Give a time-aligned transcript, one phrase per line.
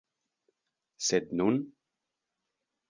[1.09, 1.55] Sed nun?